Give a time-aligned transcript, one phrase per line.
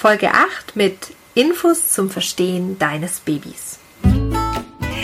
[0.00, 3.78] Folge 8 mit Infos zum Verstehen deines Babys.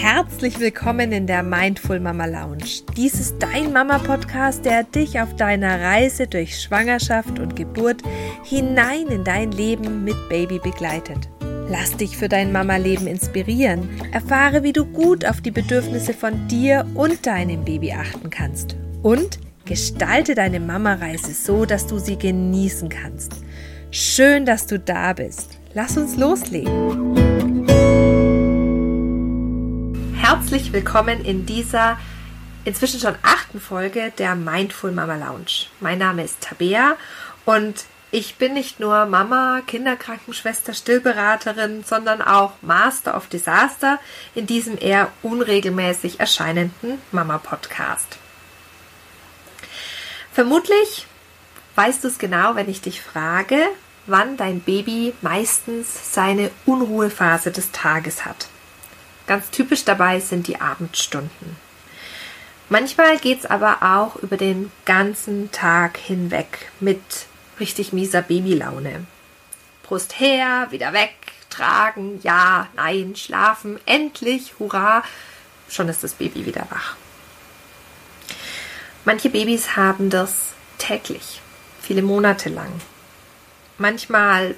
[0.01, 2.81] Herzlich willkommen in der Mindful Mama Lounge.
[2.97, 8.01] Dies ist dein Mama-Podcast, der dich auf deiner Reise durch Schwangerschaft und Geburt
[8.43, 11.29] hinein in dein Leben mit Baby begleitet.
[11.69, 14.01] Lass dich für dein Mama-Leben inspirieren.
[14.13, 18.77] Erfahre, wie du gut auf die Bedürfnisse von dir und deinem Baby achten kannst.
[19.03, 23.43] Und gestalte deine Mama-Reise so, dass du sie genießen kannst.
[23.99, 25.59] Schön, dass du da bist.
[25.73, 27.17] Lass uns loslegen.
[30.15, 31.99] Herzlich willkommen in dieser
[32.67, 35.69] inzwischen schon achten Folge der Mindful Mama Lounge.
[35.81, 36.99] Mein Name ist Tabea
[37.47, 43.99] und ich bin nicht nur Mama, Kinderkrankenschwester, Stillberaterin, sondern auch Master of Disaster
[44.35, 48.19] in diesem eher unregelmäßig erscheinenden Mama-Podcast.
[50.35, 51.07] Vermutlich
[51.77, 53.57] weißt du es genau, wenn ich dich frage,
[54.07, 58.49] wann dein Baby meistens seine Unruhephase des Tages hat.
[59.27, 61.57] Ganz typisch dabei sind die Abendstunden.
[62.69, 67.01] Manchmal geht es aber auch über den ganzen Tag hinweg mit
[67.61, 69.07] richtig mieser Babylaune.
[69.85, 71.15] Brust her, wieder weg,
[71.49, 75.05] tragen, ja, nein, schlafen, endlich, hurra,
[75.69, 76.97] schon ist das Baby wieder wach.
[79.05, 81.41] Manche Babys haben das täglich,
[81.81, 82.73] viele Monate lang.
[83.79, 84.55] Manchmal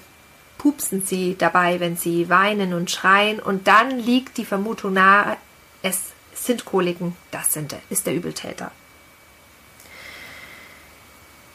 [0.59, 5.37] pupsen sie dabei, wenn sie weinen und schreien, und dann liegt die Vermutung nahe,
[5.83, 6.01] es
[6.35, 8.71] sind Koliken, das sind, ist der Übeltäter.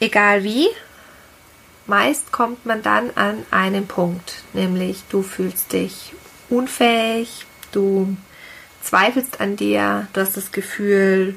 [0.00, 0.68] Egal wie,
[1.86, 6.12] meist kommt man dann an einen Punkt, nämlich du fühlst dich
[6.50, 8.16] unfähig, du
[8.82, 11.36] zweifelst an dir, du hast das Gefühl,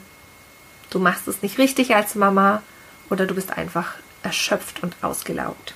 [0.90, 2.62] du machst es nicht richtig als Mama
[3.10, 5.74] oder du bist einfach erschöpft und ausgelaugt.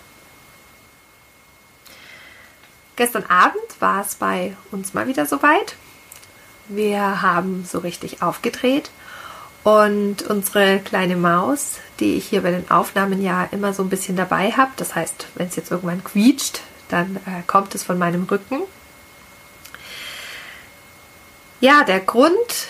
[2.96, 5.76] Gestern Abend war es bei uns mal wieder soweit.
[6.68, 8.92] Wir haben so richtig aufgedreht
[9.64, 14.16] und unsere kleine Maus, die ich hier bei den Aufnahmen ja immer so ein bisschen
[14.16, 18.24] dabei habe, das heißt, wenn es jetzt irgendwann quietscht, dann äh, kommt es von meinem
[18.24, 18.62] Rücken.
[21.60, 22.68] Ja, der Grund,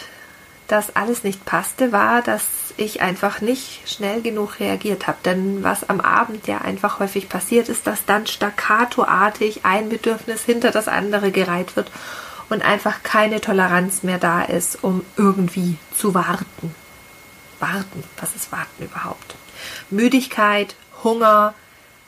[0.71, 2.43] dass alles nicht passte, war, dass
[2.77, 5.17] ich einfach nicht schnell genug reagiert habe.
[5.25, 10.71] Denn was am Abend ja einfach häufig passiert, ist, dass dann staccatoartig ein Bedürfnis hinter
[10.71, 11.91] das andere gereiht wird
[12.49, 16.73] und einfach keine Toleranz mehr da ist, um irgendwie zu warten.
[17.59, 19.35] Warten, was ist warten überhaupt?
[19.89, 21.53] Müdigkeit, Hunger,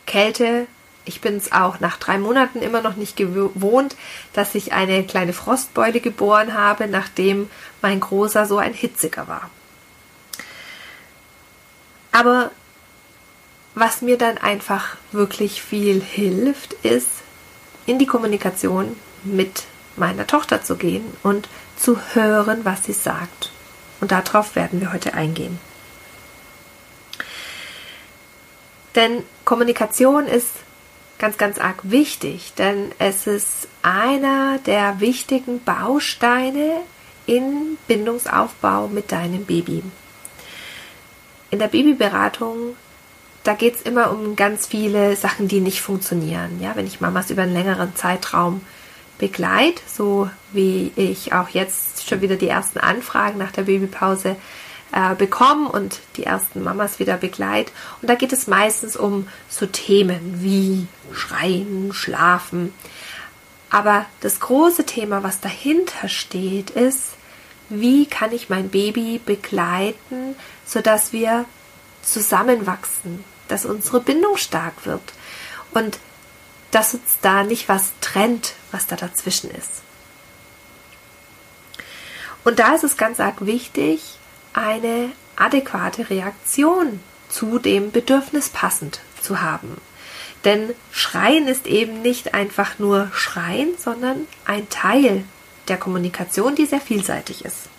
[0.06, 0.68] Kälte.
[1.06, 3.96] Ich bin es auch nach drei Monaten immer noch nicht gewohnt,
[4.32, 7.50] dass ich eine kleine Frostbeule geboren habe, nachdem
[7.82, 9.50] mein Großer so ein Hitziger war.
[12.12, 12.52] Aber
[13.76, 17.08] was mir dann einfach wirklich viel hilft, ist,
[17.86, 19.64] in die Kommunikation mit
[19.96, 23.52] meiner Tochter zu gehen und zu hören, was sie sagt.
[24.00, 25.60] Und darauf werden wir heute eingehen.
[28.96, 30.52] Denn Kommunikation ist
[31.24, 36.82] ganz, ganz arg wichtig, denn es ist einer der wichtigen Bausteine
[37.26, 39.84] in Bindungsaufbau mit deinem Baby
[41.54, 42.76] in der Babyberatung,
[43.44, 46.60] da geht es immer um ganz viele Sachen, die nicht funktionieren.
[46.60, 48.62] Ja, wenn ich Mamas über einen längeren Zeitraum
[49.20, 54.36] begleite, so wie ich auch jetzt schon wieder die ersten Anfragen nach der Babypause
[54.94, 57.72] äh, bekomme und die ersten Mamas wieder begleite.
[58.02, 62.74] Und da geht es meistens um so Themen wie Schreien, Schlafen.
[63.70, 67.14] Aber das große Thema, was dahinter steht, ist,
[67.70, 71.46] wie kann ich mein Baby begleiten, sodass wir
[72.04, 75.02] zusammenwachsen, dass unsere Bindung stark wird
[75.74, 75.98] und
[76.70, 79.82] dass uns da nicht was trennt, was da dazwischen ist.
[82.44, 84.20] Und da ist es ganz arg wichtig,
[84.54, 87.00] eine adäquate Reaktion
[87.30, 89.78] zu dem Bedürfnis passend zu haben.
[90.46, 95.24] Denn Schreien ist eben nicht einfach nur Schreien, sondern ein Teil
[95.68, 97.70] der Kommunikation, die sehr vielseitig ist.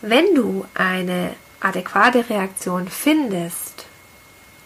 [0.00, 3.86] Wenn du eine adäquate Reaktion findest,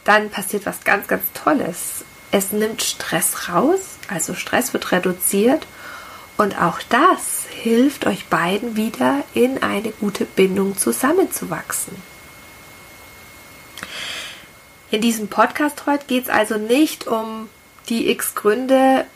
[0.05, 2.05] dann passiert was ganz, ganz Tolles.
[2.31, 5.67] Es nimmt Stress raus, also Stress wird reduziert
[6.37, 11.97] und auch das hilft euch beiden wieder in eine gute Bindung zusammenzuwachsen.
[14.91, 17.49] In diesem Podcast heute geht es also nicht um
[17.89, 19.07] die x Gründe,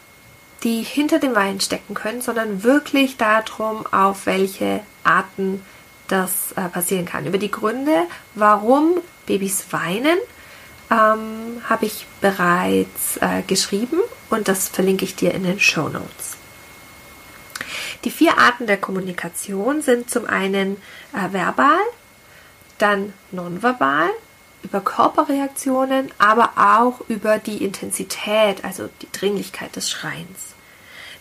[0.65, 5.65] die hinter dem Wein stecken können, sondern wirklich darum, auf welche Arten
[6.09, 7.27] das äh, passieren kann.
[7.27, 10.19] Über die Gründe, warum Babys weinen,
[10.91, 14.01] ähm, habe ich bereits äh, geschrieben
[14.31, 16.38] und das verlinke ich dir in den Show Notes.
[18.05, 20.77] Die vier Arten der Kommunikation sind zum einen
[21.13, 21.81] äh, verbal,
[22.79, 24.11] dann nonverbal,
[24.63, 30.55] über Körperreaktionen, aber auch über die Intensität, also die Dringlichkeit des Schreins.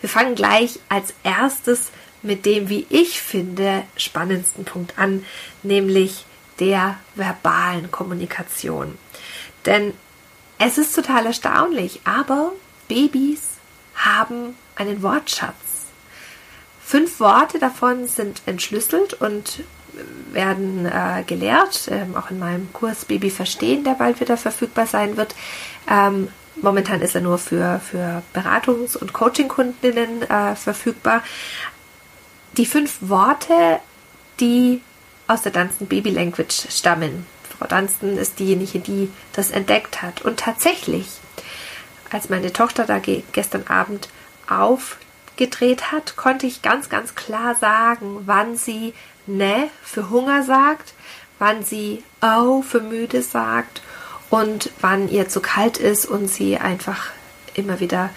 [0.02, 1.92] Wir fangen gleich als erstes
[2.22, 5.26] mit dem, wie ich finde, spannendsten Punkt an,
[5.64, 6.26] nämlich
[6.60, 8.98] der verbalen Kommunikation.
[9.66, 9.94] Denn
[10.60, 12.52] es ist total erstaunlich, aber
[12.88, 13.42] Babys
[13.96, 15.56] haben einen Wortschatz.
[16.88, 19.66] Fünf Worte davon sind entschlüsselt und
[20.32, 25.18] werden äh, gelehrt, ähm, auch in meinem Kurs Baby Verstehen, der bald wieder verfügbar sein
[25.18, 25.36] wird.
[25.92, 26.30] Ähm,
[26.62, 31.24] momentan ist er nur für, für Beratungs- und Coaching-Kundinnen äh, verfügbar.
[32.56, 33.82] Die fünf Worte,
[34.40, 34.82] die
[35.28, 37.26] aus der Dunstan Baby Language stammen.
[37.60, 40.22] Frau Dunstan ist diejenige, die das entdeckt hat.
[40.22, 41.10] Und tatsächlich,
[42.14, 43.00] als meine Tochter da
[43.34, 44.08] gestern Abend
[45.38, 48.96] aufgedreht hat, konnte ich ganz, ganz klar sagen, wann sie
[49.28, 50.94] ne für Hunger sagt,
[51.38, 53.84] wann sie oh für müde sagt
[54.32, 57.12] und wann ihr zu kalt ist und sie einfach
[57.54, 58.10] immer wieder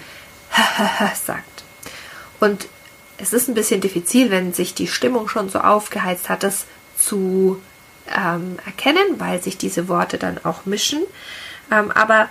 [1.26, 1.44] sagt.
[2.40, 2.68] Und
[3.18, 6.64] es ist ein bisschen diffizil, wenn sich die Stimmung schon so aufgeheizt hat, das
[6.96, 7.60] zu
[8.16, 11.02] ähm, erkennen, weil sich diese Worte dann auch mischen.
[11.70, 12.30] Ähm, aber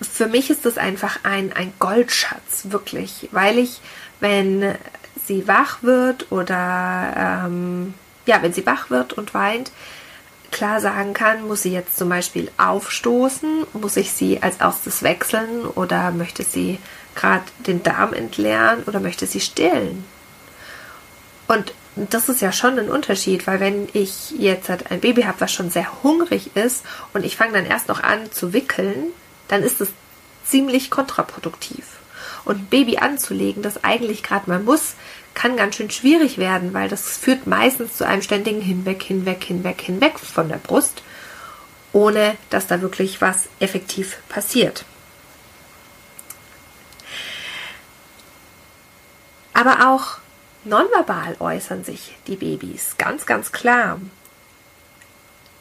[0.00, 3.80] für mich ist das einfach ein, ein Goldschatz, wirklich, weil ich,
[4.20, 4.74] wenn
[5.26, 7.94] sie wach wird oder ähm,
[8.26, 9.70] ja, wenn sie wach wird und weint,
[10.50, 15.66] klar sagen kann, muss sie jetzt zum Beispiel aufstoßen, muss ich sie als erstes wechseln?
[15.66, 16.78] Oder möchte sie
[17.14, 18.82] gerade den Darm entleeren?
[18.84, 20.04] Oder möchte sie stillen.
[21.46, 25.40] Und das ist ja schon ein Unterschied, weil wenn ich jetzt halt ein Baby habe,
[25.40, 29.12] was schon sehr hungrig ist und ich fange dann erst noch an zu wickeln,
[29.50, 29.90] dann ist es
[30.44, 31.84] ziemlich kontraproduktiv.
[32.44, 34.94] Und ein Baby anzulegen, das eigentlich gerade mal muss,
[35.34, 39.80] kann ganz schön schwierig werden, weil das führt meistens zu einem ständigen Hinweg, hinweg, hinweg,
[39.80, 41.02] hinweg von der Brust,
[41.92, 44.84] ohne dass da wirklich was effektiv passiert.
[49.52, 50.18] Aber auch
[50.64, 54.00] nonverbal äußern sich die Babys, ganz, ganz klar.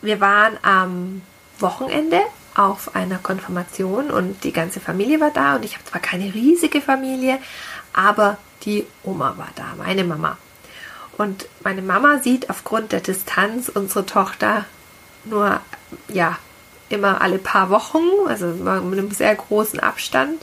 [0.02, 1.22] Wir waren am
[1.60, 2.22] Wochenende
[2.60, 6.82] auf einer Konfirmation und die ganze Familie war da und ich habe zwar keine riesige
[6.82, 7.40] Familie,
[7.94, 10.38] aber die Oma war da, meine Mama.
[11.18, 14.66] Und meine Mama sieht aufgrund der Distanz unsere Tochter
[15.24, 15.62] nur,
[16.10, 16.38] ja,
[16.90, 20.42] immer alle paar Wochen, also mit einem sehr großen Abstand.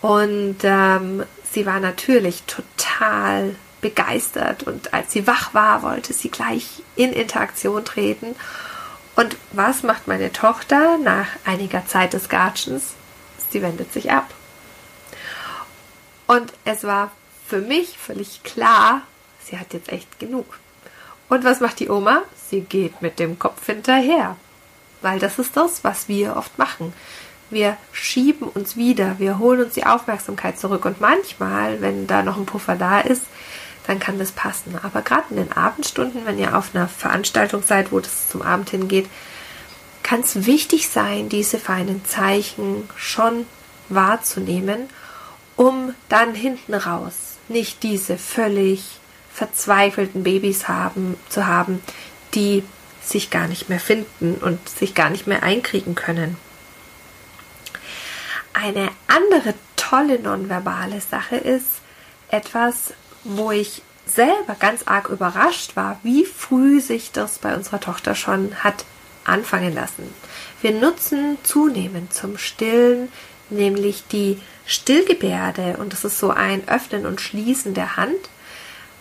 [0.00, 6.82] Und ähm, sie war natürlich total begeistert und als sie wach war, wollte sie gleich
[6.96, 8.34] in Interaktion treten.
[9.18, 12.94] Und was macht meine Tochter nach einiger Zeit des Gatschens?
[13.50, 14.32] Sie wendet sich ab.
[16.28, 17.10] Und es war
[17.48, 19.02] für mich völlig klar,
[19.44, 20.60] sie hat jetzt echt genug.
[21.28, 22.22] Und was macht die Oma?
[22.48, 24.36] Sie geht mit dem Kopf hinterher.
[25.02, 26.92] Weil das ist das, was wir oft machen.
[27.50, 30.84] Wir schieben uns wieder, wir holen uns die Aufmerksamkeit zurück.
[30.84, 33.22] Und manchmal, wenn da noch ein Puffer da ist,
[33.88, 34.78] dann kann das passen.
[34.82, 38.70] Aber gerade in den Abendstunden, wenn ihr auf einer Veranstaltung seid, wo das zum Abend
[38.70, 39.08] hingeht,
[40.02, 43.46] kann es wichtig sein, diese feinen Zeichen schon
[43.88, 44.88] wahrzunehmen,
[45.56, 47.14] um dann hinten raus
[47.48, 48.84] nicht diese völlig
[49.32, 51.82] verzweifelten Babys haben, zu haben,
[52.34, 52.62] die
[53.02, 56.36] sich gar nicht mehr finden und sich gar nicht mehr einkriegen können.
[58.52, 61.66] Eine andere tolle nonverbale Sache ist
[62.28, 62.92] etwas,
[63.24, 68.54] wo ich selber ganz arg überrascht war, wie früh sich das bei unserer Tochter schon
[68.64, 68.84] hat
[69.24, 70.12] anfangen lassen.
[70.62, 73.08] Wir nutzen zunehmend zum Stillen
[73.50, 78.28] nämlich die Stillgebärde und das ist so ein Öffnen und Schließen der Hand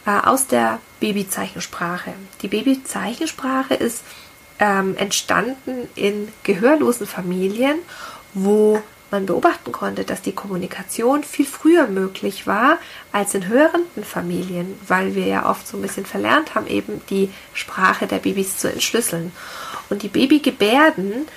[0.05, 2.13] äh, aus der Babyzeichensprache.
[2.41, 4.03] Die Babyzeichensprache ist
[4.59, 7.77] ähm, entstanden in gehörlosen Familien,
[8.33, 8.81] wo
[9.11, 12.77] man beobachten konnte, dass die Kommunikation viel früher möglich war
[13.11, 17.29] als in hörenden Familien, weil wir ja oft so ein bisschen verlernt haben, eben die
[17.53, 19.31] Sprache der Babys zu entschlüsseln.
[19.89, 21.27] Und die Babygebärden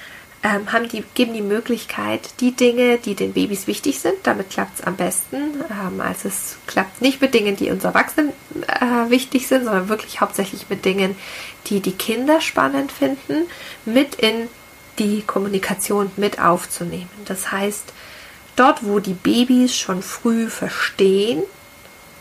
[0.43, 4.79] ähm, haben die, geben die Möglichkeit, die Dinge, die den Babys wichtig sind, damit klappt
[4.79, 5.37] es am besten.
[5.71, 8.33] Ähm, also es klappt nicht mit Dingen, die uns Erwachsenen
[8.67, 11.15] äh, wichtig sind, sondern wirklich hauptsächlich mit Dingen,
[11.67, 13.47] die die Kinder spannend finden,
[13.85, 14.49] mit in
[15.01, 17.09] die Kommunikation mit aufzunehmen.
[17.25, 17.93] Das heißt,
[18.55, 21.43] dort, wo die Babys schon früh verstehen,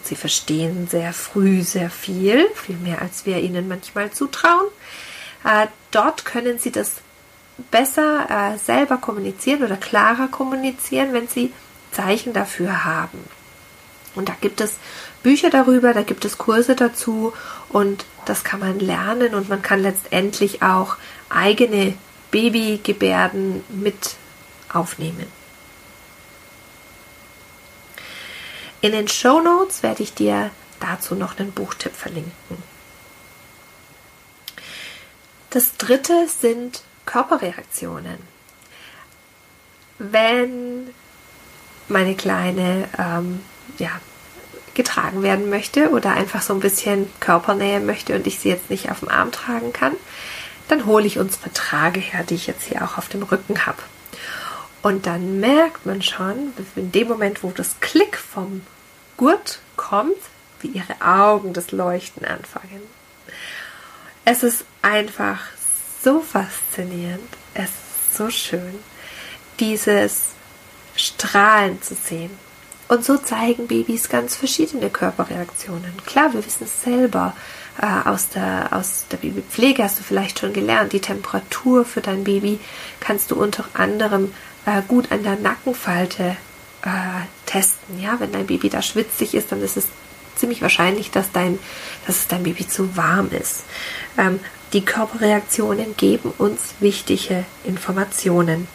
[0.04, 4.68] sie verstehen sehr früh sehr viel, viel mehr als wir ihnen manchmal zutrauen,
[5.44, 6.96] äh, dort können sie das
[7.70, 11.52] besser äh, selber kommunizieren oder klarer kommunizieren, wenn sie
[11.92, 13.20] Zeichen dafür haben.
[14.16, 14.78] Und da gibt es
[15.22, 17.34] Bücher darüber, da gibt es Kurse dazu
[17.68, 20.96] und das kann man lernen und man kann letztendlich auch
[21.30, 21.94] eigene
[22.32, 24.16] Babygebärden mit
[24.72, 25.28] aufnehmen.
[28.82, 32.64] In den Show Notes werde ich dir dazu noch einen Buchtipp verlinken.
[35.50, 38.20] Das dritte sind Körperreaktionen.
[39.98, 40.94] Wenn
[41.90, 43.42] meine Kleine ähm,
[43.80, 44.00] ja,
[44.76, 48.92] getragen werden möchte oder einfach so ein bisschen Körpernähe möchte und ich sie jetzt nicht
[48.92, 49.94] auf dem Arm tragen kann,
[50.70, 53.82] dann hole ich unsere Trage her, die ich jetzt hier auch auf dem Rücken habe.
[54.82, 58.62] Und dann merkt man schon, in dem Moment, wo das Klick vom
[59.18, 60.16] Gurt kommt,
[60.62, 62.82] wie ihre Augen das Leuchten anfangen.
[64.24, 65.40] Es ist einfach
[66.02, 68.80] so faszinierend, es ist so schön,
[69.60, 70.30] dieses
[70.96, 72.32] Strahlen zu sehen.
[72.88, 75.94] Und so zeigen Babys ganz verschiedene Körperreaktionen.
[76.06, 77.36] Klar, wir wissen es selber.
[77.82, 80.92] Äh, aus, der, aus der Babypflege hast du vielleicht schon gelernt.
[80.92, 82.60] Die Temperatur für dein Baby
[83.00, 84.34] kannst du unter anderem
[84.66, 86.36] äh, gut an der Nackenfalte
[86.84, 86.90] äh,
[87.46, 88.02] testen.
[88.02, 89.86] Ja, wenn dein Baby da schwitzig ist, dann ist es
[90.36, 91.58] ziemlich wahrscheinlich, dass dein,
[92.06, 93.64] dass es dein Baby zu warm ist.
[94.18, 94.42] Ähm,
[94.74, 98.68] die Körperreaktionen geben uns wichtige Informationen.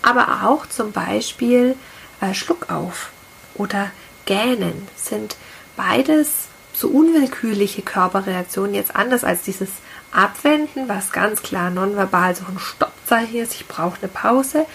[0.00, 1.74] Aber auch zum Beispiel
[2.20, 3.10] äh, Schluckauf
[3.54, 3.90] oder
[4.26, 5.36] Gähnen sind
[5.76, 6.49] beides
[6.80, 9.68] so unwillkürliche Körperreaktionen, jetzt anders als dieses
[10.12, 14.66] Abwenden, was ganz klar nonverbal so ein Stoppzeichen ist, ich brauche eine Pause.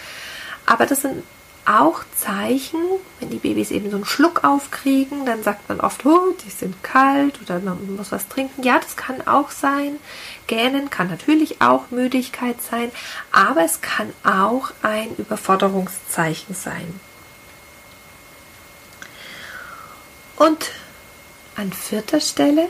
[0.66, 1.24] Aber das sind
[1.66, 2.80] auch Zeichen,
[3.20, 6.84] wenn die Babys eben so einen Schluck aufkriegen, dann sagt man oft, oh, die sind
[6.84, 8.62] kalt oder man muss was trinken.
[8.62, 9.98] Ja, das kann auch sein.
[10.46, 12.92] Gähnen kann natürlich auch Müdigkeit sein,
[13.32, 17.00] aber es kann auch ein Überforderungszeichen sein.
[20.36, 20.70] Und
[21.56, 22.68] an vierter Stelle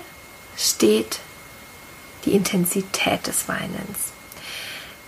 [0.57, 1.19] steht
[2.25, 4.13] die Intensität des Weinens.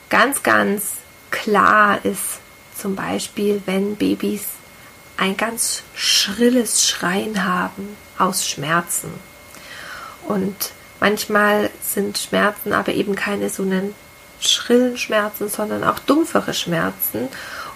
[0.10, 0.94] Ganz, ganz
[1.32, 2.40] klar ist
[2.76, 4.46] zum Beispiel, wenn Babys
[5.18, 9.12] ein ganz schrilles Schreien haben aus Schmerzen.
[10.28, 13.96] Und manchmal sind Schmerzen aber eben keine so einen
[14.40, 17.30] schrillen Schmerzen, sondern auch dumpfere Schmerzen.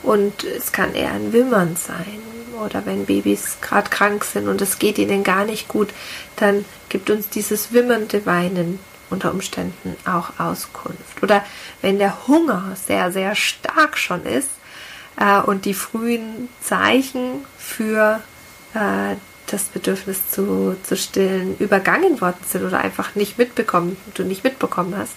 [0.04, 2.22] Und es kann eher ein Wimmern sein.
[2.64, 5.90] Oder wenn Babys gerade krank sind und es geht ihnen gar nicht gut,
[6.36, 11.22] dann gibt uns dieses wimmernde Weinen unter Umständen auch Auskunft.
[11.22, 11.44] Oder
[11.82, 14.50] wenn der Hunger sehr, sehr stark schon ist,
[15.18, 18.22] äh, und die frühen Zeichen für
[18.74, 19.16] äh,
[19.48, 24.96] das Bedürfnis zu, zu stillen übergangen worden sind oder einfach nicht mitbekommen, du nicht mitbekommen
[24.98, 25.16] hast,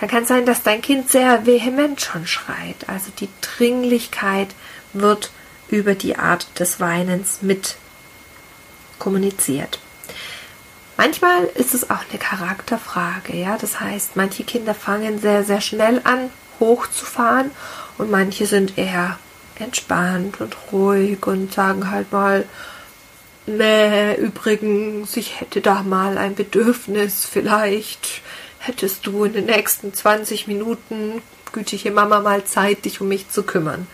[0.00, 2.88] dann kann es sein, dass dein Kind sehr vehement schon schreit.
[2.88, 4.48] Also die Dringlichkeit
[4.92, 5.30] wird
[5.68, 7.76] über die Art des Weinens mit
[8.98, 9.78] kommuniziert.
[10.96, 13.58] Manchmal ist es auch eine Charakterfrage, ja.
[13.58, 16.30] Das heißt, manche Kinder fangen sehr, sehr schnell an,
[16.60, 17.50] hochzufahren
[17.98, 19.18] und manche sind eher
[19.58, 22.44] entspannt und ruhig und sagen halt mal,
[23.46, 28.22] nee, übrigens, ich hätte da mal ein Bedürfnis, vielleicht
[28.58, 33.42] hättest du in den nächsten 20 Minuten, gütige Mama, mal Zeit, dich um mich zu
[33.42, 33.86] kümmern.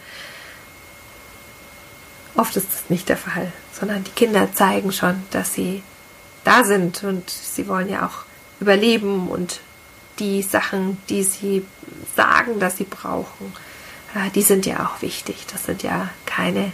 [2.36, 5.82] Oft ist das nicht der Fall, sondern die Kinder zeigen schon, dass sie
[6.44, 8.24] da sind und sie wollen ja auch
[8.60, 9.60] überleben und
[10.18, 11.66] die Sachen, die sie
[12.14, 13.52] sagen, dass sie brauchen,
[14.14, 15.46] äh, die sind ja auch wichtig.
[15.50, 16.72] Das sind ja keine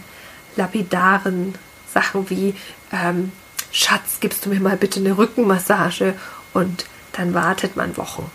[0.55, 1.55] lapidaren
[1.93, 2.55] Sachen wie
[2.91, 3.31] ähm,
[3.71, 6.15] Schatz, gibst du mir mal bitte eine Rückenmassage
[6.53, 8.29] und dann wartet man Wochen.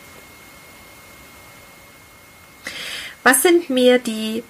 [3.22, 4.42] Was sind mir die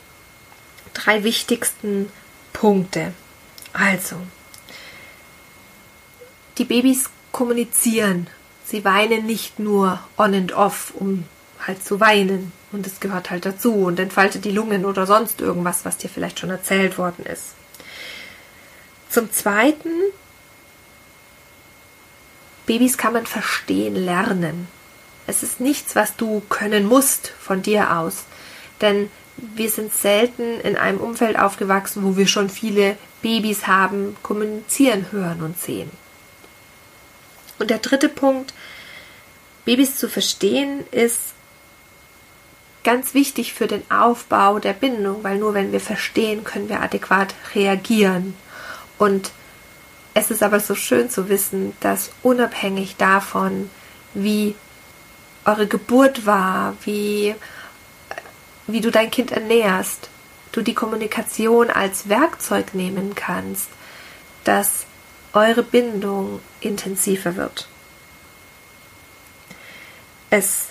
[0.95, 2.11] drei wichtigsten
[2.53, 3.13] Punkte?
[3.73, 4.17] Also,
[6.59, 8.27] die Babys kommunizieren.
[8.65, 11.25] Sie weinen nicht nur on and off, um
[11.67, 12.53] halt zu weinen.
[12.71, 16.39] Und es gehört halt dazu und entfaltet die Lungen oder sonst irgendwas, was dir vielleicht
[16.39, 17.55] schon erzählt worden ist.
[19.11, 19.91] Zum Zweiten,
[22.67, 24.69] Babys kann man verstehen lernen.
[25.27, 28.25] Es ist nichts, was du können musst von dir aus.
[28.81, 35.07] Denn wir sind selten in einem Umfeld aufgewachsen, wo wir schon viele Babys haben kommunizieren,
[35.11, 35.91] hören und sehen.
[37.59, 38.53] Und der dritte Punkt,
[39.65, 41.35] Babys zu verstehen, ist
[42.85, 47.35] ganz wichtig für den Aufbau der Bindung, weil nur wenn wir verstehen, können wir adäquat
[47.55, 48.35] reagieren.
[48.99, 49.31] Und
[50.15, 53.71] es ist aber so schön zu wissen, dass unabhängig davon,
[54.15, 54.55] wie
[55.45, 57.35] eure Geburt war, wie
[58.73, 60.09] wie du dein Kind ernährst,
[60.53, 63.69] du die Kommunikation als Werkzeug nehmen kannst,
[64.45, 64.87] dass
[65.33, 67.69] eure Bindung intensiver wird.
[70.31, 70.69] Es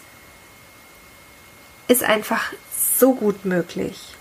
[1.88, 2.54] ist einfach
[3.00, 4.16] so gut möglich.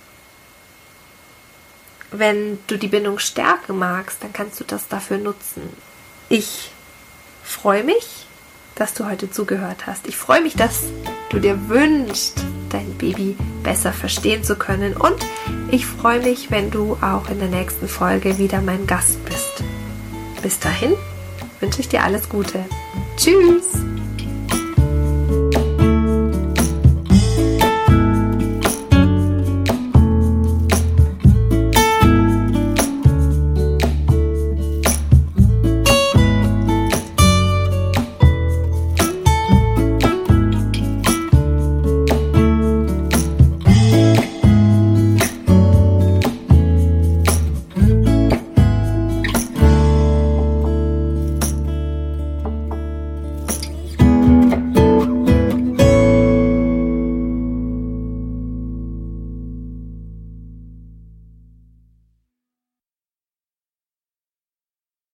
[2.10, 5.62] Wenn du die Bindung stärken magst, dann kannst du das dafür nutzen.
[6.28, 6.70] Ich
[7.44, 8.26] freue mich,
[8.74, 10.06] dass du heute zugehört hast.
[10.06, 10.84] Ich freue mich, dass
[11.30, 14.96] du dir wünschst, dein Baby besser verstehen zu können.
[14.96, 15.16] Und
[15.70, 19.62] ich freue mich, wenn du auch in der nächsten Folge wieder mein Gast bist.
[20.42, 20.94] Bis dahin
[21.60, 22.64] wünsche ich dir alles Gute.
[23.16, 23.99] Tschüss!